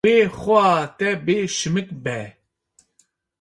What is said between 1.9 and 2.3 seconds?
be.